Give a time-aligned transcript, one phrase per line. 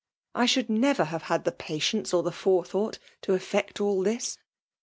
[0.33, 4.39] I should never have had the patience or the fopethonght to efiect all this.